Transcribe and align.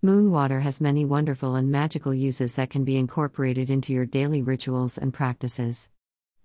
Moon 0.00 0.30
water 0.30 0.60
has 0.60 0.80
many 0.80 1.04
wonderful 1.04 1.56
and 1.56 1.72
magical 1.72 2.14
uses 2.14 2.54
that 2.54 2.70
can 2.70 2.84
be 2.84 2.96
incorporated 2.96 3.68
into 3.68 3.92
your 3.92 4.06
daily 4.06 4.40
rituals 4.40 4.96
and 4.96 5.12
practices. 5.12 5.90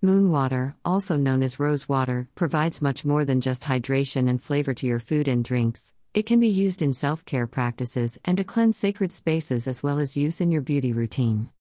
Moon 0.01 0.31
water, 0.31 0.75
also 0.83 1.17
known 1.17 1.43
as 1.43 1.59
rose 1.59 1.87
water, 1.87 2.27
provides 2.33 2.81
much 2.81 3.05
more 3.05 3.23
than 3.23 3.41
just 3.41 3.61
hydration 3.61 4.27
and 4.27 4.41
flavor 4.41 4.73
to 4.73 4.87
your 4.87 4.97
food 4.97 5.27
and 5.27 5.45
drinks. 5.45 5.93
It 6.15 6.25
can 6.25 6.39
be 6.39 6.47
used 6.47 6.81
in 6.81 6.93
self 6.93 7.25
care 7.25 7.45
practices 7.45 8.17
and 8.25 8.37
to 8.37 8.43
cleanse 8.43 8.75
sacred 8.75 9.11
spaces 9.11 9.67
as 9.67 9.83
well 9.83 9.99
as 9.99 10.17
use 10.17 10.41
in 10.41 10.51
your 10.51 10.63
beauty 10.63 10.91
routine. 10.91 11.51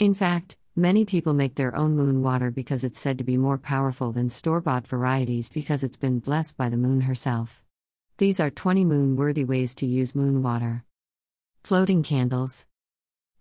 In 0.00 0.14
fact, 0.14 0.56
many 0.74 1.04
people 1.04 1.32
make 1.32 1.54
their 1.54 1.76
own 1.76 1.94
moon 1.94 2.24
water 2.24 2.50
because 2.50 2.82
it's 2.82 2.98
said 2.98 3.18
to 3.18 3.24
be 3.24 3.36
more 3.36 3.56
powerful 3.56 4.10
than 4.10 4.30
store 4.30 4.60
bought 4.60 4.88
varieties 4.88 5.48
because 5.50 5.84
it's 5.84 5.96
been 5.96 6.18
blessed 6.18 6.56
by 6.56 6.68
the 6.68 6.76
moon 6.76 7.02
herself. 7.02 7.62
These 8.18 8.40
are 8.40 8.50
20 8.50 8.84
moon 8.84 9.14
worthy 9.14 9.44
ways 9.44 9.76
to 9.76 9.86
use 9.86 10.12
moon 10.12 10.42
water. 10.42 10.82
Floating 11.66 12.04
candles. 12.04 12.64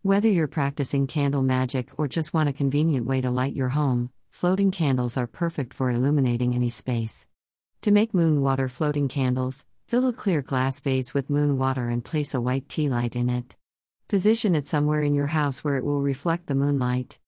Whether 0.02 0.30
you're 0.30 0.48
practicing 0.48 1.06
candle 1.06 1.44
magic 1.44 1.92
or 1.96 2.08
just 2.08 2.34
want 2.34 2.50
a 2.50 2.54
convenient 2.54 3.06
way 3.06 3.22
to 3.22 3.30
light 3.30 3.54
your 3.54 3.70
home, 3.70 4.10
floating 4.32 4.72
candles 4.72 5.16
are 5.16 5.28
perfect 5.28 5.76
for 5.76 5.92
illuminating 5.92 6.56
any 6.56 6.70
space. 6.70 7.28
To 7.84 7.92
make 7.92 8.16
moon 8.16 8.42
water 8.42 8.68
floating 8.68 9.08
candles, 9.08 9.68
fill 9.88 10.08
a 10.08 10.12
clear 10.12 10.42
glass 10.42 10.80
vase 10.80 11.14
with 11.14 11.30
moon 11.30 11.60
water 11.60 11.88
and 11.88 12.04
place 12.04 12.34
a 12.34 12.42
white 12.42 12.68
tea 12.68 12.90
light 12.90 13.16
in 13.16 13.30
it. 13.30 13.56
Position 14.08 14.56
it 14.56 14.66
somewhere 14.66 15.04
in 15.04 15.14
your 15.14 15.28
house 15.28 15.64
where 15.64 15.78
it 15.78 15.86
will 15.86 16.02
reflect 16.02 16.48
the 16.48 16.56
moonlight. 16.56 17.20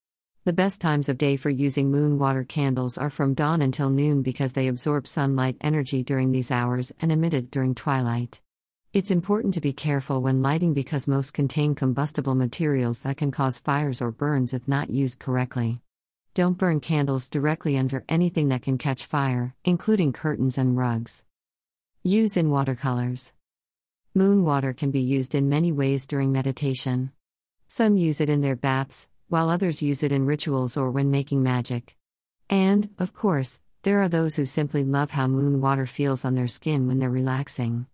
The 0.46 0.52
best 0.54 0.82
times 0.82 1.10
of 1.10 1.20
day 1.20 1.38
for 1.38 1.52
using 1.52 1.92
moon 1.92 2.18
water 2.18 2.44
candles 2.44 2.98
are 2.98 3.12
from 3.12 3.36
dawn 3.36 3.62
until 3.62 3.92
noon 3.92 4.24
because 4.24 4.54
they 4.54 4.68
absorb 4.68 5.06
sunlight 5.06 5.58
energy 5.62 6.02
during 6.02 6.32
these 6.32 6.50
hours 6.50 6.92
and 7.00 7.12
emit 7.12 7.36
it 7.36 7.52
during 7.52 7.76
twilight. 7.76 8.42
It's 8.94 9.12
important 9.12 9.54
to 9.54 9.62
be 9.62 9.74
careful 9.74 10.22
when 10.22 10.42
lighting 10.42 10.74
because 10.74 11.10
most 11.10 11.34
contain 11.34 11.76
combustible 11.76 12.36
materials 12.36 13.02
that 13.02 13.18
can 13.18 13.32
cause 13.32 13.60
fires 13.60 14.02
or 14.02 14.12
burns 14.12 14.54
if 14.54 14.66
not 14.66 14.90
used 14.90 15.20
correctly. 15.20 15.82
Don't 16.34 16.58
burn 16.58 16.80
candles 16.80 17.28
directly 17.28 17.78
under 17.78 18.06
anything 18.08 18.48
that 18.48 18.62
can 18.62 18.78
catch 18.78 19.06
fire, 19.06 19.54
including 19.66 20.14
curtains 20.14 20.58
and 20.58 20.78
rugs. 20.78 21.26
Use 22.02 22.38
in 22.38 22.50
watercolors. 22.50 23.34
Moon 24.16 24.46
water 24.46 24.72
can 24.72 24.90
be 24.90 25.02
used 25.02 25.36
in 25.36 25.50
many 25.50 25.74
ways 25.74 26.08
during 26.08 26.32
meditation. 26.32 27.12
Some 27.68 27.98
use 27.98 28.22
it 28.22 28.30
in 28.30 28.40
their 28.40 28.56
baths, 28.56 29.10
while 29.28 29.50
others 29.50 29.82
use 29.82 30.02
it 30.02 30.14
in 30.14 30.26
rituals 30.26 30.78
or 30.78 30.92
when 30.92 31.12
making 31.12 31.44
magic. 31.44 31.98
And, 32.50 32.90
of 32.98 33.14
course, 33.14 33.60
there 33.84 34.00
are 34.00 34.10
those 34.10 34.38
who 34.38 34.46
simply 34.46 34.86
love 34.86 35.12
how 35.12 35.28
moon 35.28 35.60
water 35.60 35.86
feels 35.86 36.24
on 36.24 36.36
their 36.36 36.48
skin 36.48 36.88
when 36.88 37.00
they're 37.00 37.10
relaxing. 37.10 37.86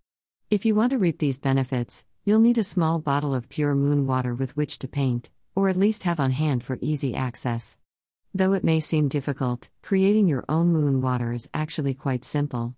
If 0.53 0.65
you 0.65 0.75
want 0.75 0.91
to 0.91 0.99
reap 0.99 1.17
these 1.17 1.39
benefits, 1.39 2.05
you'll 2.25 2.39
need 2.39 2.59
a 2.59 2.63
small 2.63 2.99
bottle 2.99 3.33
of 3.33 3.49
pure 3.49 3.73
moon 3.73 4.05
water 4.05 4.35
with 4.35 4.55
which 4.55 4.77
to 4.77 4.87
paint, 4.87 5.31
or 5.55 5.67
at 5.67 5.75
least 5.75 6.03
have 6.03 6.19
on 6.19 6.29
hand 6.29 6.63
for 6.63 6.77
easy 6.79 7.15
access. 7.15 7.75
Though 8.35 8.53
it 8.53 8.63
may 8.63 8.79
seem 8.79 9.07
difficult, 9.07 9.69
creating 9.81 10.27
your 10.27 10.45
own 10.47 10.67
moon 10.71 11.01
water 11.01 11.31
is 11.31 11.49
actually 11.55 11.95
quite 11.95 12.23
simple. 12.23 12.75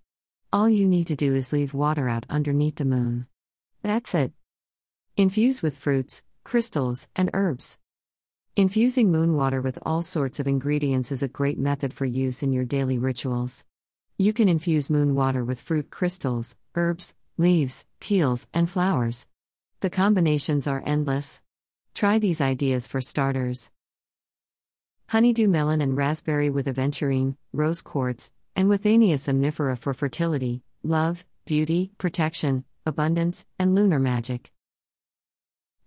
All 0.53 0.69
you 0.69 0.87
need 0.87 1.07
to 1.07 1.17
do 1.17 1.35
is 1.35 1.51
leave 1.51 1.73
water 1.73 2.07
out 2.07 2.25
underneath 2.29 2.77
the 2.77 2.85
moon. 2.85 3.27
That's 3.81 4.15
it. 4.15 4.31
Infuse 5.17 5.61
with 5.61 5.77
fruits, 5.77 6.23
crystals, 6.45 7.09
and 7.13 7.29
herbs. 7.33 7.77
Infusing 8.55 9.11
moon 9.11 9.35
water 9.35 9.59
with 9.59 9.79
all 9.85 10.01
sorts 10.01 10.39
of 10.39 10.47
ingredients 10.47 11.11
is 11.11 11.21
a 11.21 11.27
great 11.27 11.59
method 11.59 11.93
for 11.93 12.05
use 12.05 12.41
in 12.41 12.53
your 12.53 12.63
daily 12.63 12.97
rituals. 12.97 13.65
You 14.17 14.31
can 14.31 14.47
infuse 14.47 14.89
moon 14.89 15.13
water 15.13 15.43
with 15.43 15.59
fruit 15.59 15.89
crystals, 15.89 16.55
herbs, 16.73 17.15
leaves, 17.37 17.85
peels, 17.99 18.47
and 18.53 18.69
flowers. 18.69 19.27
The 19.81 19.89
combinations 19.89 20.67
are 20.67 20.83
endless. 20.85 21.41
Try 21.93 22.17
these 22.17 22.39
ideas 22.39 22.87
for 22.87 23.01
starters. 23.01 23.71
Honeydew 25.09 25.47
melon 25.47 25.81
and 25.81 25.97
raspberry 25.97 26.49
with 26.49 26.67
aventurine, 26.67 27.35
rose 27.53 27.81
quartz, 27.81 28.31
and 28.55 28.69
Withania 28.69 29.15
somnifera 29.15 29.77
for 29.77 29.93
fertility, 29.93 30.63
love, 30.81 31.25
beauty, 31.45 31.91
protection, 31.97 32.63
abundance, 32.85 33.45
and 33.59 33.75
lunar 33.75 33.99
magic. 33.99 34.51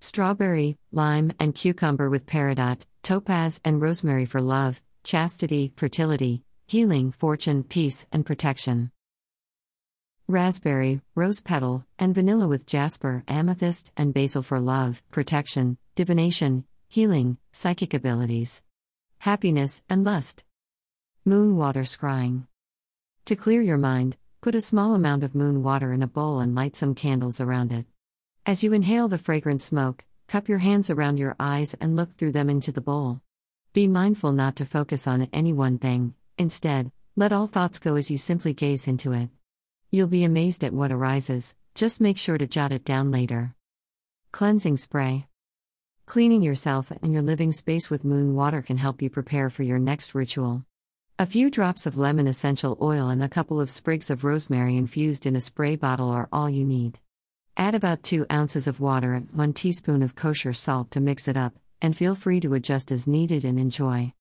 Strawberry, 0.01 0.77
lime, 0.93 1.33
and 1.41 1.55
cucumber 1.55 2.09
with 2.09 2.27
peridot, 2.27 2.83
topaz, 3.03 3.61
and 3.65 3.81
rosemary 3.81 4.27
for 4.27 4.41
love, 4.41 4.83
chastity, 5.03 5.73
fertility, 5.77 6.43
healing, 6.67 7.11
fortune, 7.11 7.65
peace, 7.65 8.07
and 8.13 8.25
protection 8.25 8.93
raspberry, 10.29 11.01
rose 11.15 11.41
petal, 11.41 11.87
and 11.99 12.15
vanilla 12.15 12.47
with 12.47 12.67
jasper, 12.67 13.25
amethyst, 13.29 13.91
and 13.97 14.13
basil 14.13 14.43
for 14.43 14.61
love, 14.61 15.03
protection, 15.11 15.79
divination, 15.95 16.65
healing, 16.89 17.39
psychic 17.53 17.95
abilities, 17.95 18.63
happiness, 19.21 19.83
and 19.89 20.05
lust. 20.05 20.45
Moon 21.25 21.57
water 21.57 21.81
scrying. 21.81 22.47
To 23.25 23.37
clear 23.37 23.63
your 23.63 23.79
mind, 23.79 24.19
put 24.43 24.55
a 24.55 24.61
small 24.61 24.95
amount 24.95 25.25
of 25.25 25.35
moon 25.35 25.63
water 25.63 25.95
in 25.95 26.03
a 26.03 26.07
bowl 26.07 26.41
and 26.41 26.55
light 26.55 26.77
some 26.77 26.95
candles 26.95 27.41
around 27.41 27.73
it. 27.73 27.87
As 28.45 28.63
you 28.63 28.75
inhale 28.75 29.09
the 29.09 29.19
fragrant 29.19 29.63
smoke, 29.63 30.05
cup 30.27 30.47
your 30.47 30.59
hands 30.59 30.91
around 30.91 31.19
your 31.19 31.37
eyes 31.41 31.75
and 31.81 31.97
look 31.97 32.17
through 32.17 32.33
them 32.33 32.51
into 32.51 32.71
the 32.71 32.83
bowl. 32.83 33.23
Be 33.73 33.87
mindful 33.87 34.33
not 34.33 34.57
to 34.57 34.67
focus 34.67 35.07
on 35.07 35.29
any 35.33 35.55
one 35.55 35.79
thing, 35.79 36.15
instead, 36.37 36.93
let 37.17 37.33
all 37.33 37.47
thoughts 37.47 37.79
go 37.79 37.97
as 37.97 38.11
you 38.11 38.19
simply 38.19 38.53
gaze 38.53 38.87
into 38.87 39.13
it. 39.13 39.31
You'll 39.91 40.09
be 40.09 40.25
amazed 40.25 40.65
at 40.65 40.75
what 40.75 40.93
arises, 40.93 41.55
just 41.75 41.99
make 41.99 42.19
sure 42.19 42.37
to 42.37 42.47
jot 42.47 42.73
it 42.73 42.85
down 42.85 43.11
later. 43.11 43.55
Cleansing 44.33 44.77
spray. 44.77 45.29
Cleaning 46.05 46.43
yourself 46.43 46.91
and 46.91 47.11
your 47.11 47.23
living 47.23 47.53
space 47.53 47.89
with 47.89 48.05
moon 48.05 48.35
water 48.35 48.61
can 48.61 48.77
help 48.77 49.01
you 49.01 49.09
prepare 49.09 49.49
for 49.49 49.63
your 49.63 49.79
next 49.79 50.15
ritual. 50.15 50.67
A 51.19 51.25
few 51.25 51.49
drops 51.49 51.87
of 51.87 51.97
lemon 51.97 52.27
essential 52.27 52.77
oil 52.83 53.09
and 53.09 53.23
a 53.23 53.31
couple 53.31 53.63
of 53.63 53.71
sprigs 53.71 54.11
of 54.11 54.25
rosemary 54.25 54.77
infused 54.77 55.25
in 55.25 55.35
a 55.35 55.41
spray 55.41 55.75
bottle 55.75 56.11
are 56.11 56.29
all 56.31 56.51
you 56.51 56.67
need. 56.67 56.99
Add 57.57 57.75
about 57.75 58.03
2 58.03 58.27
ounces 58.31 58.69
of 58.69 58.81
water 58.81 59.15
and 59.15 59.31
1 59.33 59.55
teaspoon 59.55 60.03
of 60.03 60.15
kosher 60.15 60.53
salt 60.53 60.91
to 60.91 61.01
mix 61.01 61.29
it 61.29 61.37
up, 61.39 61.55
and 61.81 61.97
feel 61.97 62.15
free 62.15 62.41
to 62.41 62.53
adjust 62.53 62.93
as 62.93 63.07
needed 63.07 63.43
and 63.43 63.59
enjoy. 63.59 64.13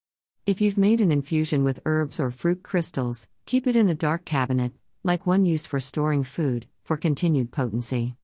If 0.46 0.62
you've 0.62 0.78
made 0.78 1.02
an 1.02 1.12
infusion 1.12 1.66
with 1.66 1.82
herbs 1.86 2.22
or 2.22 2.32
fruit 2.32 2.64
crystals, 2.64 3.28
keep 3.46 3.68
it 3.68 3.76
in 3.76 3.90
a 3.90 3.94
dark 3.94 4.24
cabinet, 4.24 4.72
like 5.08 5.26
one 5.26 5.46
used 5.46 5.68
for 5.68 5.80
storing 5.80 6.22
food, 6.22 6.68
for 6.84 6.98
continued 6.98 7.50
potency. 7.50 8.18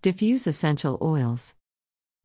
Diffuse 0.00 0.46
essential 0.46 0.96
oils. 1.02 1.56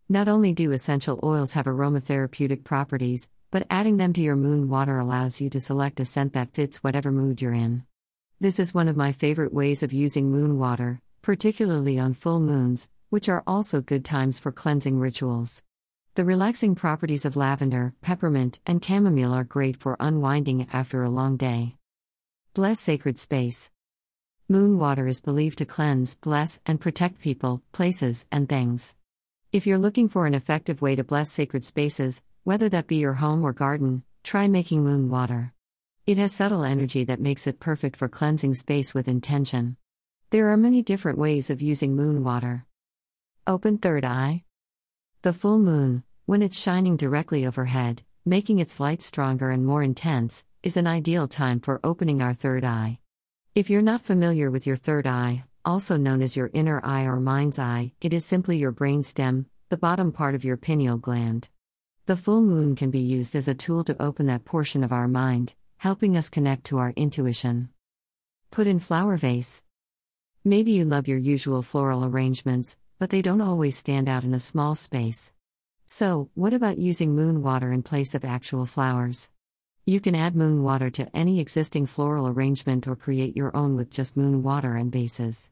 Not 0.08 0.28
only 0.28 0.54
do 0.54 0.72
essential 0.72 1.20
oils 1.24 1.54
have 1.54 1.66
aromatherapeutic 1.66 2.64
properties, 2.64 3.32
but 3.50 3.66
adding 3.68 3.98
them 3.98 4.14
to 4.14 4.22
your 4.22 4.36
moon 4.36 4.70
water 4.70 5.00
allows 5.00 5.42
you 5.42 5.50
to 5.50 5.60
select 5.60 6.00
a 6.00 6.06
scent 6.06 6.34
that 6.34 6.54
fits 6.54 6.84
whatever 6.84 7.12
mood 7.12 7.42
you're 7.42 7.52
in. 7.52 7.84
This 8.40 8.60
is 8.60 8.76
one 8.76 8.88
of 8.88 8.96
my 8.96 9.12
favorite 9.12 9.52
ways 9.52 9.82
of 9.82 9.92
using 9.92 10.30
moon 10.30 10.60
water, 10.60 11.02
particularly 11.24 11.98
on 11.98 12.14
full 12.14 12.40
moons, 12.40 12.92
which 13.10 13.28
are 13.28 13.44
also 13.48 13.82
good 13.82 14.06
times 14.06 14.38
for 14.38 14.52
cleansing 14.52 15.00
rituals. 15.00 15.64
The 16.14 16.26
relaxing 16.26 16.76
properties 16.76 17.26
of 17.26 17.36
lavender, 17.36 17.96
peppermint, 18.04 18.60
and 18.68 18.86
chamomile 18.86 19.34
are 19.34 19.44
great 19.44 19.78
for 19.78 19.98
unwinding 20.00 20.68
after 20.72 21.02
a 21.02 21.10
long 21.10 21.38
day. 21.38 21.74
Bless 22.54 22.80
sacred 22.80 23.18
space. 23.18 23.72
Moon 24.52 24.80
water 24.80 25.06
is 25.06 25.22
believed 25.22 25.60
to 25.60 25.66
cleanse, 25.66 26.16
bless, 26.16 26.60
and 26.66 26.82
protect 26.82 27.22
people, 27.22 27.62
places, 27.72 28.26
and 28.32 28.50
things. 28.50 28.96
If 29.52 29.68
you're 29.68 29.78
looking 29.78 30.10
for 30.10 30.26
an 30.26 30.34
effective 30.34 30.82
way 30.82 30.96
to 30.96 31.04
bless 31.04 31.30
sacred 31.30 31.64
spaces, 31.64 32.24
whether 32.46 32.68
that 32.70 32.88
be 32.88 32.96
your 32.96 33.14
home 33.14 33.44
or 33.44 33.54
garden, 33.54 34.02
try 34.24 34.48
making 34.48 34.84
moon 34.84 35.08
water. 35.08 35.54
It 36.08 36.18
has 36.18 36.34
subtle 36.34 36.64
energy 36.64 37.04
that 37.04 37.22
makes 37.22 37.46
it 37.46 37.60
perfect 37.60 37.96
for 37.96 38.10
cleansing 38.10 38.56
space 38.56 38.92
with 38.92 39.08
intention. 39.08 39.78
There 40.32 40.50
are 40.50 40.58
many 40.58 40.82
different 40.82 41.20
ways 41.20 41.52
of 41.52 41.62
using 41.62 41.96
moon 41.96 42.24
water. 42.24 42.66
Open 43.46 43.78
third 43.78 44.04
eye. 44.04 44.46
The 45.22 45.32
full 45.32 45.60
moon, 45.60 46.02
when 46.26 46.42
it's 46.42 46.60
shining 46.60 46.98
directly 46.98 47.46
overhead, 47.46 48.02
making 48.26 48.58
its 48.58 48.80
light 48.80 49.04
stronger 49.04 49.52
and 49.52 49.64
more 49.64 49.84
intense, 49.84 50.44
is 50.64 50.76
an 50.76 50.88
ideal 50.88 51.28
time 51.28 51.60
for 51.60 51.80
opening 51.84 52.20
our 52.20 52.34
third 52.34 52.66
eye. 52.66 52.98
If 53.56 53.68
you're 53.68 53.82
not 53.82 54.02
familiar 54.02 54.52
with 54.52 54.68
your 54.68 54.76
third 54.76 55.08
eye, 55.08 55.44
also 55.66 55.98
known 55.98 56.22
as 56.22 56.38
your 56.38 56.52
inner 56.54 56.80
eye 56.84 57.06
or 57.06 57.20
mind's 57.20 57.58
eye, 57.58 57.94
it 58.00 58.14
is 58.14 58.24
simply 58.24 58.60
your 58.60 58.72
brain 58.72 59.02
stem, 59.02 59.48
the 59.70 59.78
bottom 59.78 60.12
part 60.12 60.36
of 60.36 60.44
your 60.44 60.56
pineal 60.56 60.98
gland. 60.98 61.50
The 62.06 62.16
full 62.16 62.42
moon 62.42 62.76
can 62.76 62.92
be 62.92 63.00
used 63.00 63.36
as 63.36 63.48
a 63.48 63.56
tool 63.56 63.84
to 63.86 64.00
open 64.00 64.28
that 64.28 64.46
portion 64.46 64.84
of 64.84 64.92
our 64.92 65.08
mind, 65.08 65.56
helping 65.78 66.16
us 66.16 66.30
connect 66.30 66.66
to 66.66 66.78
our 66.78 66.94
intuition. 66.96 67.70
Put 68.52 68.68
in 68.68 68.78
flower 68.78 69.18
vase. 69.18 69.64
Maybe 70.46 70.72
you 70.72 70.86
love 70.86 71.08
your 71.08 71.18
usual 71.18 71.64
floral 71.64 72.06
arrangements, 72.06 72.78
but 73.00 73.10
they 73.10 73.24
don't 73.24 73.42
always 73.42 73.76
stand 73.76 74.08
out 74.08 74.24
in 74.24 74.36
a 74.36 74.40
small 74.40 74.76
space. 74.76 75.34
So, 75.88 76.30
what 76.36 76.54
about 76.54 76.78
using 76.78 77.16
moon 77.16 77.42
water 77.42 77.72
in 77.72 77.82
place 77.82 78.14
of 78.14 78.24
actual 78.24 78.68
flowers? 78.68 79.32
You 79.90 80.00
can 80.00 80.14
add 80.14 80.36
moon 80.36 80.62
water 80.62 80.92
to 80.92 81.10
any 81.18 81.40
existing 81.40 81.88
floral 81.88 82.28
arrangement 82.28 82.88
or 82.88 82.96
create 82.96 83.36
your 83.36 83.58
own 83.58 83.76
with 83.76 83.90
just 83.90 84.16
moon 84.16 84.44
water 84.44 84.76
and 84.76 84.92
bases. 84.92 85.50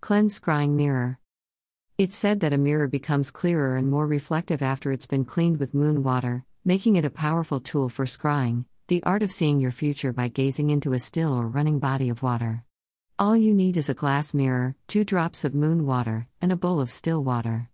Cleanse 0.00 0.40
Scrying 0.40 0.70
Mirror. 0.70 1.18
It's 1.98 2.16
said 2.16 2.40
that 2.40 2.54
a 2.54 2.56
mirror 2.56 2.88
becomes 2.88 3.30
clearer 3.30 3.76
and 3.76 3.90
more 3.90 4.06
reflective 4.06 4.62
after 4.62 4.92
it's 4.92 5.06
been 5.06 5.26
cleaned 5.26 5.58
with 5.58 5.74
moon 5.74 6.02
water, 6.02 6.46
making 6.64 6.96
it 6.96 7.04
a 7.04 7.10
powerful 7.10 7.60
tool 7.60 7.90
for 7.90 8.06
scrying, 8.06 8.64
the 8.88 9.02
art 9.02 9.22
of 9.22 9.30
seeing 9.30 9.60
your 9.60 9.72
future 9.72 10.14
by 10.14 10.28
gazing 10.28 10.70
into 10.70 10.94
a 10.94 10.98
still 10.98 11.34
or 11.34 11.46
running 11.46 11.78
body 11.78 12.08
of 12.08 12.22
water. 12.22 12.64
All 13.18 13.36
you 13.36 13.52
need 13.52 13.76
is 13.76 13.90
a 13.90 14.00
glass 14.02 14.32
mirror, 14.32 14.74
two 14.88 15.04
drops 15.04 15.44
of 15.44 15.54
moon 15.54 15.84
water, 15.84 16.28
and 16.40 16.50
a 16.50 16.56
bowl 16.56 16.80
of 16.80 16.90
still 16.90 17.22
water. 17.22 17.68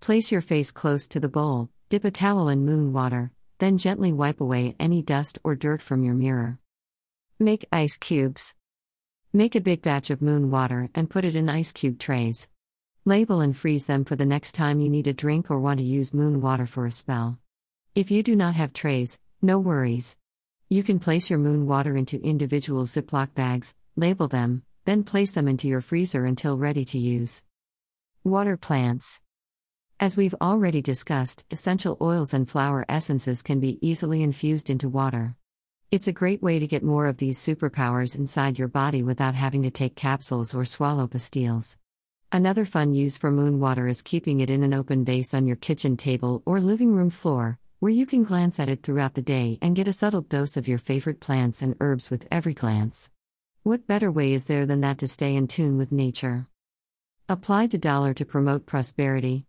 Place 0.00 0.32
your 0.32 0.40
face 0.40 0.72
close 0.72 1.06
to 1.06 1.20
the 1.20 1.28
bowl, 1.28 1.68
dip 1.90 2.04
a 2.04 2.10
towel 2.10 2.48
in 2.48 2.64
moon 2.66 2.92
water, 2.92 3.30
then 3.58 3.76
gently 3.76 4.12
wipe 4.12 4.40
away 4.40 4.74
any 4.78 5.02
dust 5.02 5.38
or 5.44 5.54
dirt 5.54 5.82
from 5.82 6.04
your 6.04 6.14
mirror. 6.14 6.58
Make 7.38 7.66
ice 7.72 7.96
cubes. 7.96 8.54
Make 9.32 9.54
a 9.54 9.60
big 9.60 9.82
batch 9.82 10.10
of 10.10 10.22
moon 10.22 10.50
water 10.50 10.88
and 10.94 11.10
put 11.10 11.24
it 11.24 11.34
in 11.34 11.48
ice 11.48 11.72
cube 11.72 11.98
trays. 11.98 12.48
Label 13.04 13.40
and 13.40 13.56
freeze 13.56 13.86
them 13.86 14.04
for 14.04 14.16
the 14.16 14.26
next 14.26 14.52
time 14.52 14.80
you 14.80 14.88
need 14.88 15.06
a 15.06 15.12
drink 15.12 15.50
or 15.50 15.58
want 15.58 15.78
to 15.78 15.84
use 15.84 16.14
moon 16.14 16.40
water 16.40 16.66
for 16.66 16.86
a 16.86 16.90
spell. 16.90 17.38
If 17.94 18.10
you 18.10 18.22
do 18.22 18.36
not 18.36 18.54
have 18.54 18.72
trays, 18.72 19.20
no 19.42 19.58
worries. 19.58 20.16
You 20.68 20.82
can 20.82 20.98
place 20.98 21.30
your 21.30 21.38
moon 21.38 21.66
water 21.66 21.96
into 21.96 22.20
individual 22.20 22.84
Ziploc 22.84 23.34
bags, 23.34 23.74
label 23.96 24.28
them, 24.28 24.62
then 24.84 25.04
place 25.04 25.32
them 25.32 25.48
into 25.48 25.68
your 25.68 25.80
freezer 25.80 26.24
until 26.24 26.56
ready 26.56 26.84
to 26.86 26.98
use. 26.98 27.42
Water 28.24 28.56
plants. 28.56 29.20
As 30.00 30.16
we've 30.16 30.34
already 30.40 30.80
discussed, 30.80 31.44
essential 31.50 31.96
oils 32.00 32.32
and 32.32 32.48
flower 32.48 32.86
essences 32.88 33.42
can 33.42 33.58
be 33.58 33.84
easily 33.84 34.22
infused 34.22 34.70
into 34.70 34.88
water. 34.88 35.34
It's 35.90 36.06
a 36.06 36.12
great 36.12 36.40
way 36.40 36.60
to 36.60 36.68
get 36.68 36.84
more 36.84 37.08
of 37.08 37.16
these 37.16 37.36
superpowers 37.36 38.16
inside 38.16 38.60
your 38.60 38.68
body 38.68 39.02
without 39.02 39.34
having 39.34 39.64
to 39.64 39.72
take 39.72 39.96
capsules 39.96 40.54
or 40.54 40.64
swallow 40.64 41.08
pastilles. 41.08 41.76
Another 42.30 42.64
fun 42.64 42.94
use 42.94 43.18
for 43.18 43.32
moon 43.32 43.58
water 43.58 43.88
is 43.88 44.00
keeping 44.00 44.38
it 44.38 44.50
in 44.50 44.62
an 44.62 44.72
open 44.72 45.04
vase 45.04 45.34
on 45.34 45.48
your 45.48 45.56
kitchen 45.56 45.96
table 45.96 46.44
or 46.46 46.60
living 46.60 46.94
room 46.94 47.10
floor, 47.10 47.58
where 47.80 47.90
you 47.90 48.06
can 48.06 48.22
glance 48.22 48.60
at 48.60 48.68
it 48.68 48.84
throughout 48.84 49.14
the 49.14 49.22
day 49.22 49.58
and 49.60 49.74
get 49.74 49.88
a 49.88 49.92
subtle 49.92 50.22
dose 50.22 50.56
of 50.56 50.68
your 50.68 50.78
favorite 50.78 51.18
plants 51.18 51.60
and 51.60 51.74
herbs 51.80 52.08
with 52.08 52.28
every 52.30 52.54
glance. 52.54 53.10
What 53.64 53.88
better 53.88 54.12
way 54.12 54.32
is 54.32 54.44
there 54.44 54.64
than 54.64 54.80
that 54.82 54.98
to 54.98 55.08
stay 55.08 55.34
in 55.34 55.48
tune 55.48 55.76
with 55.76 55.90
nature? 55.90 56.46
Apply 57.28 57.66
the 57.66 57.78
dollar 57.78 58.14
to 58.14 58.24
promote 58.24 58.64
prosperity. 58.64 59.44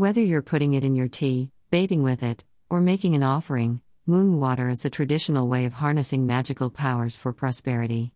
Whether 0.00 0.22
you're 0.22 0.40
putting 0.40 0.72
it 0.72 0.82
in 0.82 0.96
your 0.96 1.08
tea, 1.08 1.50
bathing 1.70 2.02
with 2.02 2.22
it, 2.22 2.42
or 2.70 2.80
making 2.80 3.14
an 3.14 3.22
offering, 3.22 3.82
moon 4.06 4.40
water 4.40 4.70
is 4.70 4.86
a 4.86 4.88
traditional 4.88 5.46
way 5.46 5.66
of 5.66 5.74
harnessing 5.74 6.26
magical 6.26 6.70
powers 6.70 7.18
for 7.18 7.34
prosperity. 7.34 8.14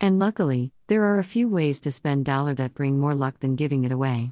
And 0.00 0.20
luckily, 0.20 0.70
there 0.86 1.02
are 1.02 1.18
a 1.18 1.24
few 1.24 1.48
ways 1.48 1.80
to 1.80 1.90
spend 1.90 2.24
dollar 2.24 2.54
that 2.54 2.74
bring 2.74 3.00
more 3.00 3.16
luck 3.16 3.40
than 3.40 3.56
giving 3.56 3.82
it 3.82 3.90
away. 3.90 4.30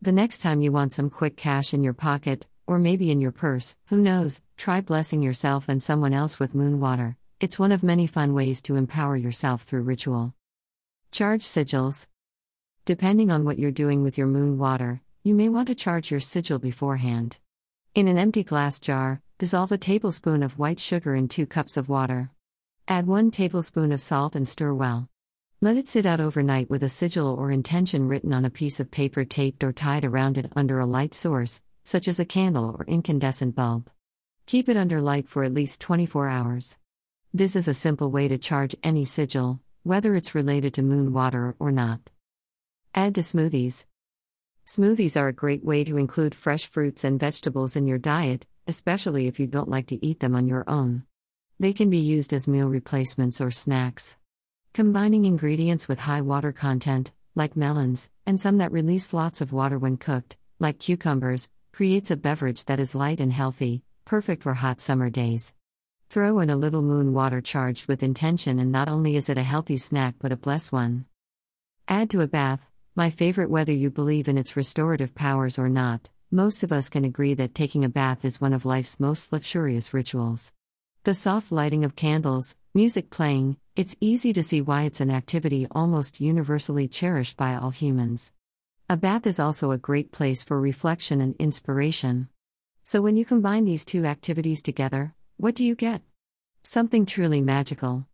The 0.00 0.12
next 0.12 0.38
time 0.38 0.60
you 0.60 0.70
want 0.70 0.92
some 0.92 1.10
quick 1.10 1.36
cash 1.36 1.74
in 1.74 1.82
your 1.82 1.94
pocket, 1.94 2.46
or 2.64 2.78
maybe 2.78 3.10
in 3.10 3.20
your 3.20 3.32
purse, 3.32 3.76
who 3.86 3.96
knows, 3.96 4.40
try 4.56 4.80
blessing 4.80 5.22
yourself 5.22 5.68
and 5.68 5.82
someone 5.82 6.12
else 6.12 6.38
with 6.38 6.54
moon 6.54 6.78
water. 6.78 7.16
It's 7.40 7.58
one 7.58 7.72
of 7.72 7.82
many 7.82 8.06
fun 8.06 8.34
ways 8.34 8.62
to 8.62 8.76
empower 8.76 9.16
yourself 9.16 9.62
through 9.62 9.82
ritual. 9.82 10.32
Charge 11.10 11.42
sigils. 11.42 12.06
Depending 12.84 13.32
on 13.32 13.44
what 13.44 13.58
you're 13.58 13.72
doing 13.72 14.04
with 14.04 14.16
your 14.16 14.28
moon 14.28 14.58
water, 14.58 15.02
you 15.26 15.34
may 15.34 15.48
want 15.48 15.66
to 15.66 15.74
charge 15.74 16.12
your 16.12 16.20
sigil 16.20 16.56
beforehand. 16.56 17.40
In 17.96 18.06
an 18.06 18.16
empty 18.16 18.44
glass 18.44 18.78
jar, 18.78 19.20
dissolve 19.38 19.72
a 19.72 19.76
tablespoon 19.76 20.40
of 20.40 20.56
white 20.56 20.78
sugar 20.78 21.16
in 21.16 21.26
2 21.26 21.46
cups 21.46 21.76
of 21.76 21.88
water. 21.88 22.30
Add 22.86 23.08
1 23.08 23.32
tablespoon 23.32 23.90
of 23.90 24.00
salt 24.00 24.36
and 24.36 24.46
stir 24.46 24.72
well. 24.72 25.08
Let 25.60 25.76
it 25.76 25.88
sit 25.88 26.06
out 26.06 26.20
overnight 26.20 26.70
with 26.70 26.84
a 26.84 26.88
sigil 26.88 27.26
or 27.26 27.50
intention 27.50 28.06
written 28.06 28.32
on 28.32 28.44
a 28.44 28.50
piece 28.50 28.78
of 28.78 28.92
paper 28.92 29.24
taped 29.24 29.64
or 29.64 29.72
tied 29.72 30.04
around 30.04 30.38
it 30.38 30.52
under 30.54 30.78
a 30.78 30.86
light 30.86 31.12
source, 31.12 31.60
such 31.82 32.06
as 32.06 32.20
a 32.20 32.24
candle 32.24 32.76
or 32.78 32.84
incandescent 32.84 33.56
bulb. 33.56 33.90
Keep 34.46 34.68
it 34.68 34.76
under 34.76 35.00
light 35.00 35.26
for 35.26 35.42
at 35.42 35.52
least 35.52 35.80
24 35.80 36.28
hours. 36.28 36.78
This 37.34 37.56
is 37.56 37.66
a 37.66 37.74
simple 37.74 38.12
way 38.12 38.28
to 38.28 38.38
charge 38.38 38.76
any 38.84 39.04
sigil, 39.04 39.58
whether 39.82 40.14
it's 40.14 40.36
related 40.36 40.72
to 40.74 40.82
moon 40.82 41.12
water 41.12 41.56
or 41.58 41.72
not. 41.72 42.12
Add 42.94 43.16
to 43.16 43.22
smoothies. 43.22 43.86
Smoothies 44.66 45.16
are 45.16 45.28
a 45.28 45.32
great 45.32 45.64
way 45.64 45.84
to 45.84 45.96
include 45.96 46.34
fresh 46.34 46.66
fruits 46.66 47.04
and 47.04 47.20
vegetables 47.20 47.76
in 47.76 47.86
your 47.86 47.98
diet, 47.98 48.48
especially 48.66 49.28
if 49.28 49.38
you 49.38 49.46
don't 49.46 49.68
like 49.68 49.86
to 49.86 50.04
eat 50.04 50.18
them 50.18 50.34
on 50.34 50.48
your 50.48 50.64
own. 50.66 51.04
They 51.60 51.72
can 51.72 51.88
be 51.88 51.98
used 51.98 52.32
as 52.32 52.48
meal 52.48 52.68
replacements 52.68 53.40
or 53.40 53.52
snacks. 53.52 54.16
Combining 54.74 55.24
ingredients 55.24 55.86
with 55.86 56.00
high 56.00 56.20
water 56.20 56.50
content, 56.50 57.12
like 57.36 57.56
melons, 57.56 58.10
and 58.26 58.40
some 58.40 58.58
that 58.58 58.72
release 58.72 59.12
lots 59.12 59.40
of 59.40 59.52
water 59.52 59.78
when 59.78 59.98
cooked, 59.98 60.36
like 60.58 60.80
cucumbers, 60.80 61.48
creates 61.72 62.10
a 62.10 62.16
beverage 62.16 62.64
that 62.64 62.80
is 62.80 62.92
light 62.92 63.20
and 63.20 63.32
healthy, 63.32 63.84
perfect 64.04 64.42
for 64.42 64.54
hot 64.54 64.80
summer 64.80 65.10
days. 65.10 65.54
Throw 66.10 66.40
in 66.40 66.50
a 66.50 66.56
little 66.56 66.82
moon 66.82 67.12
water 67.12 67.40
charged 67.40 67.86
with 67.86 68.02
intention, 68.02 68.58
and 68.58 68.72
not 68.72 68.88
only 68.88 69.14
is 69.14 69.28
it 69.28 69.38
a 69.38 69.44
healthy 69.44 69.76
snack 69.76 70.16
but 70.18 70.32
a 70.32 70.36
blessed 70.36 70.72
one. 70.72 71.04
Add 71.86 72.10
to 72.10 72.20
a 72.20 72.26
bath, 72.26 72.68
my 72.96 73.10
favorite 73.10 73.50
whether 73.50 73.72
you 73.72 73.90
believe 73.90 74.26
in 74.26 74.38
its 74.38 74.56
restorative 74.56 75.14
powers 75.14 75.58
or 75.58 75.68
not, 75.68 76.08
most 76.30 76.62
of 76.62 76.72
us 76.72 76.88
can 76.88 77.04
agree 77.04 77.34
that 77.34 77.54
taking 77.54 77.84
a 77.84 77.90
bath 77.90 78.24
is 78.24 78.40
one 78.40 78.54
of 78.54 78.64
life's 78.64 78.98
most 78.98 79.34
luxurious 79.34 79.92
rituals. 79.92 80.54
The 81.04 81.12
soft 81.12 81.52
lighting 81.52 81.84
of 81.84 81.94
candles, 81.94 82.56
music 82.72 83.10
playing, 83.10 83.58
it's 83.76 83.98
easy 84.00 84.32
to 84.32 84.42
see 84.42 84.62
why 84.62 84.84
it's 84.84 85.02
an 85.02 85.10
activity 85.10 85.66
almost 85.70 86.22
universally 86.22 86.88
cherished 86.88 87.36
by 87.36 87.54
all 87.54 87.70
humans. 87.70 88.32
A 88.88 88.96
bath 88.96 89.26
is 89.26 89.38
also 89.38 89.72
a 89.72 89.78
great 89.78 90.10
place 90.10 90.42
for 90.42 90.58
reflection 90.58 91.20
and 91.20 91.36
inspiration. 91.38 92.30
So, 92.82 93.02
when 93.02 93.18
you 93.18 93.26
combine 93.26 93.66
these 93.66 93.84
two 93.84 94.06
activities 94.06 94.62
together, 94.62 95.14
what 95.36 95.54
do 95.54 95.66
you 95.66 95.74
get? 95.74 96.00
Something 96.62 97.04
truly 97.04 97.42
magical. 97.42 98.06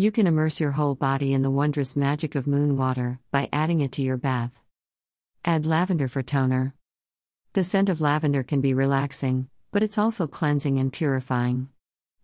You 0.00 0.10
can 0.10 0.26
immerse 0.26 0.60
your 0.60 0.70
whole 0.70 0.94
body 0.94 1.34
in 1.34 1.42
the 1.42 1.50
wondrous 1.50 1.94
magic 1.94 2.34
of 2.34 2.46
moon 2.46 2.78
water 2.78 3.20
by 3.30 3.50
adding 3.52 3.82
it 3.82 3.92
to 3.92 4.02
your 4.02 4.16
bath. 4.16 4.62
Add 5.44 5.66
lavender 5.66 6.08
for 6.08 6.22
toner. 6.22 6.72
The 7.52 7.62
scent 7.64 7.90
of 7.90 8.00
lavender 8.00 8.42
can 8.42 8.62
be 8.62 8.72
relaxing, 8.72 9.50
but 9.72 9.82
it's 9.82 9.98
also 9.98 10.26
cleansing 10.26 10.78
and 10.78 10.90
purifying. 10.90 11.68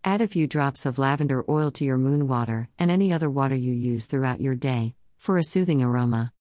Add 0.05 0.23
a 0.23 0.27
few 0.27 0.47
drops 0.47 0.87
of 0.87 0.99
lavender 0.99 1.45
oil 1.51 1.71
to 1.73 1.85
your 1.85 1.99
moon 1.99 2.27
water 2.29 2.71
and 2.79 2.91
any 2.91 3.13
other 3.13 3.29
water 3.29 3.55
you 3.55 3.75
use 3.75 4.07
throughout 4.07 4.41
your 4.41 4.55
day 4.55 4.95
for 5.19 5.37
a 5.37 5.45
soothing 5.45 5.83
aroma. 5.83 6.33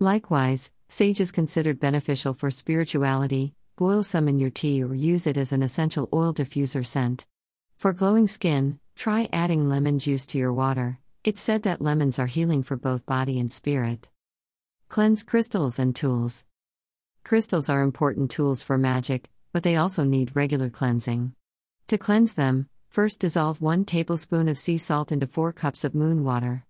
Likewise, 0.00 0.72
sage 0.88 1.20
is 1.20 1.30
considered 1.30 1.78
beneficial 1.78 2.34
for 2.34 2.50
spirituality. 2.50 3.54
Boil 3.76 4.02
some 4.02 4.26
in 4.26 4.40
your 4.40 4.50
tea 4.50 4.82
or 4.82 4.92
use 4.96 5.28
it 5.28 5.36
as 5.36 5.52
an 5.52 5.62
essential 5.62 6.08
oil 6.12 6.34
diffuser 6.34 6.84
scent. 6.84 7.26
For 7.78 7.92
glowing 7.92 8.26
skin, 8.26 8.80
try 9.00 9.26
adding 9.32 9.66
lemon 9.66 9.98
juice 9.98 10.26
to 10.26 10.36
your 10.36 10.52
water. 10.52 10.98
It's 11.24 11.40
said 11.40 11.62
that 11.62 11.80
lemons 11.80 12.18
are 12.18 12.26
healing 12.26 12.62
for 12.62 12.76
both 12.76 13.06
body 13.06 13.40
and 13.40 13.50
spirit. 13.50 14.10
Cleanse 14.90 15.22
crystals 15.22 15.78
and 15.78 15.96
tools. 15.96 16.44
Crystals 17.24 17.70
are 17.70 17.80
important 17.80 18.30
tools 18.30 18.62
for 18.62 18.76
magic, 18.76 19.30
but 19.54 19.62
they 19.62 19.74
also 19.74 20.04
need 20.04 20.36
regular 20.36 20.68
cleansing. 20.68 21.32
To 21.88 21.96
cleanse 21.96 22.34
them, 22.34 22.68
First, 22.90 23.20
dissolve 23.20 23.62
1 23.62 23.86
tablespoon 23.86 24.48
of 24.48 24.58
sea 24.58 24.76
salt 24.76 25.12
into 25.12 25.26
4 25.26 25.52
cups 25.54 25.82
of 25.82 25.94
moon 25.94 26.22
water. 26.22 26.66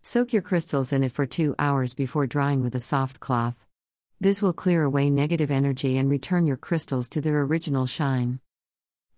Soak 0.00 0.32
your 0.32 0.40
crystals 0.40 0.90
in 0.90 1.04
it 1.04 1.12
for 1.12 1.26
2 1.26 1.54
hours 1.58 1.92
before 1.94 2.26
drying 2.26 2.62
with 2.62 2.74
a 2.74 2.80
soft 2.80 3.20
cloth. 3.20 3.66
This 4.20 4.40
will 4.40 4.54
clear 4.54 4.84
away 4.84 5.10
negative 5.10 5.50
energy 5.50 5.98
and 5.98 6.08
return 6.08 6.46
your 6.46 6.56
crystals 6.56 7.10
to 7.10 7.20
their 7.20 7.42
original 7.42 7.84
shine. 7.84 8.38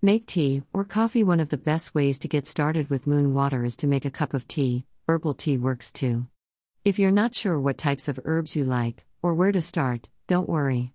Make 0.02 0.26
tea 0.26 0.62
or 0.74 0.84
coffee. 0.84 1.24
One 1.24 1.40
of 1.40 1.48
the 1.48 1.56
best 1.56 1.94
ways 1.94 2.18
to 2.18 2.28
get 2.28 2.46
started 2.46 2.90
with 2.90 3.06
moon 3.06 3.32
water 3.32 3.64
is 3.64 3.78
to 3.78 3.86
make 3.86 4.04
a 4.04 4.10
cup 4.10 4.34
of 4.34 4.46
tea. 4.46 4.84
Herbal 5.08 5.34
tea 5.34 5.56
works 5.56 5.90
too. 5.90 6.26
If 6.84 6.98
you're 6.98 7.10
not 7.10 7.34
sure 7.34 7.58
what 7.58 7.78
types 7.78 8.06
of 8.06 8.20
herbs 8.26 8.54
you 8.54 8.64
like, 8.64 9.06
or 9.22 9.32
where 9.32 9.52
to 9.52 9.60
start, 9.60 10.08
don't 10.26 10.48
worry. 10.48 10.92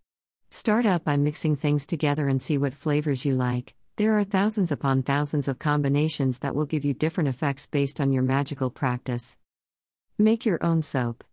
Start 0.51 0.85
out 0.85 1.03
by 1.03 1.17
mixing 1.17 1.55
things 1.55 1.87
together 1.87 2.27
and 2.27 2.41
see 2.41 2.59
what 2.59 2.75
flavors 2.75 3.25
you 3.25 3.33
like. 3.33 3.73
There 3.97 4.17
are 4.19 4.23
thousands 4.23 4.71
upon 4.71 5.01
thousands 5.01 5.47
of 5.47 5.57
combinations 5.57 6.39
that 6.39 6.53
will 6.53 6.65
give 6.65 6.85
you 6.85 6.93
different 6.93 7.27
effects 7.27 7.67
based 7.67 7.99
on 7.99 8.11
your 8.11 8.23
magical 8.23 8.69
practice. 8.69 9.39
Make 10.19 10.45
your 10.45 10.63
own 10.63 10.83
soap. 10.83 11.23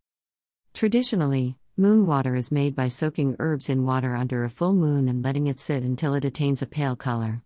Traditionally, 0.72 1.58
moon 1.76 2.06
water 2.06 2.34
is 2.34 2.50
made 2.50 2.74
by 2.74 2.88
soaking 2.88 3.36
herbs 3.38 3.68
in 3.68 3.84
water 3.84 4.16
under 4.16 4.42
a 4.42 4.50
full 4.50 4.72
moon 4.72 5.06
and 5.06 5.22
letting 5.22 5.48
it 5.48 5.60
sit 5.60 5.82
until 5.82 6.14
it 6.14 6.24
attains 6.24 6.62
a 6.62 6.66
pale 6.66 6.96
color. 6.96 7.42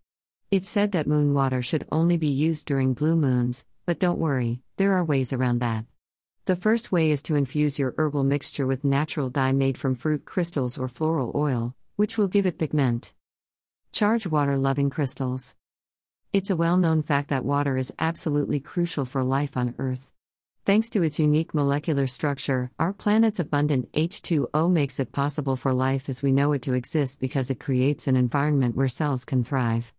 It's 0.52 0.68
said 0.68 0.92
that 0.92 1.06
moon 1.06 1.32
water 1.32 1.62
should 1.62 1.88
only 1.90 2.18
be 2.18 2.28
used 2.28 2.66
during 2.66 2.92
blue 2.92 3.16
moons, 3.16 3.64
but 3.87 3.99
don't 3.99 4.18
worry, 4.18 4.61
there 4.76 4.92
are 4.92 5.02
ways 5.02 5.32
around 5.32 5.61
that. 5.61 5.87
The 6.44 6.56
first 6.56 6.92
way 6.92 7.11
is 7.11 7.23
to 7.23 7.37
infuse 7.37 7.78
your 7.78 7.94
herbal 7.97 8.25
mixture 8.25 8.66
with 8.66 8.85
natural 8.85 9.30
dye 9.30 9.52
made 9.52 9.78
from 9.78 9.94
fruit 9.94 10.26
crystals 10.26 10.76
or 10.76 10.88
floral 10.88 11.32
oil, 11.35 11.75
which 11.97 12.18
will 12.18 12.28
give 12.28 12.44
it 12.44 12.59
pigment. 12.59 13.14
Charge 13.92 14.26
water 14.26 14.59
loving 14.59 14.90
crystals. 14.90 15.54
It's 16.35 16.50
a 16.50 16.56
well 16.56 16.76
known 16.76 17.00
fact 17.00 17.30
that 17.30 17.47
water 17.47 17.78
is 17.78 17.94
absolutely 17.99 18.61
crucial 18.61 19.06
for 19.06 19.25
life 19.25 19.56
on 19.56 19.75
Earth. 19.78 20.11
Thanks 20.66 20.90
to 20.90 21.02
its 21.02 21.18
unique 21.18 21.54
molecular 21.54 22.06
structure, 22.06 22.71
our 22.78 22.92
planet's 22.92 23.40
abundant 23.40 23.90
H2O 23.92 24.71
makes 24.71 25.00
it 25.00 25.12
possible 25.12 25.56
for 25.56 25.73
life 25.73 26.11
as 26.11 26.23
we 26.23 26.30
know 26.30 26.52
it 26.52 26.61
to 26.61 26.75
exist 26.75 27.21
because 27.21 27.50
it 27.50 27.59
creates 27.59 28.06
an 28.06 28.16
environment 28.16 28.76
where 28.76 28.87
cells 28.87 29.25
can 29.25 29.44
thrive. 29.44 29.94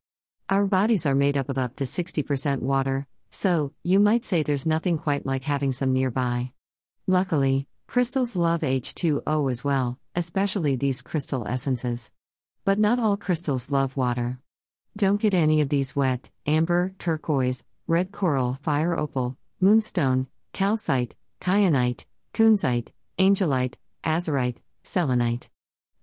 Our 0.50 0.66
bodies 0.66 1.06
are 1.06 1.16
made 1.16 1.38
up 1.38 1.48
of 1.48 1.58
up 1.58 1.78
to 1.78 1.86
60% 1.86 2.60
water, 2.60 3.08
so, 3.32 3.74
you 3.82 4.00
might 4.00 4.26
say 4.26 4.44
there's 4.44 4.68
nothing 4.68 4.98
quite 4.98 5.26
like 5.26 5.44
having 5.44 5.72
some 5.72 5.94
nearby. 5.94 6.52
Luckily, 7.08 7.68
crystals 7.88 8.36
love 8.36 8.62
H2O 8.62 9.50
as 9.50 9.64
well, 9.64 9.98
especially 10.16 10.76
these 10.76 11.02
crystal 11.02 11.48
essences. 11.48 12.12
But 12.66 12.78
not 12.78 13.00
all 13.00 13.18
crystals 13.18 13.72
love 13.72 13.98
water. 13.98 14.40
Don't 14.96 15.20
get 15.20 15.34
any 15.34 15.62
of 15.62 15.70
these 15.70 15.96
wet 15.96 16.30
amber, 16.46 16.94
turquoise, 17.00 17.64
red 17.88 18.12
coral, 18.12 18.60
fire 18.62 18.98
opal, 18.98 19.38
moonstone, 19.60 20.28
calcite, 20.52 21.16
kyanite, 21.42 22.06
kunzite, 22.34 22.90
angelite, 23.18 23.76
azurite, 24.04 24.58
selenite. 24.84 25.50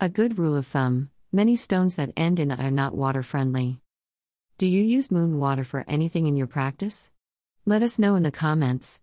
A 0.01 0.09
good 0.09 0.39
rule 0.39 0.57
of 0.57 0.67
thumb 0.67 1.11
many 1.31 1.55
stones 1.55 1.95
that 1.95 2.13
end 2.17 2.41
in 2.41 2.51
are 2.51 2.71
not 2.71 2.97
water 2.97 3.23
friendly. 3.23 3.81
Do 4.61 4.67
you 4.67 4.83
use 4.83 5.11
moon 5.11 5.39
water 5.39 5.65
for 5.65 5.87
anything 5.89 6.27
in 6.27 6.37
your 6.37 6.47
practice? 6.47 7.11
Let 7.65 7.83
us 7.83 7.99
know 7.99 8.15
in 8.15 8.25
the 8.25 8.31
comments. 8.31 8.99